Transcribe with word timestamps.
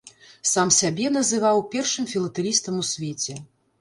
Сам 0.51 0.69
сябе 0.77 1.11
называў 1.17 1.61
першым 1.75 2.05
філатэлістам 2.15 2.73
ў 2.81 2.93
свеце. 2.93 3.43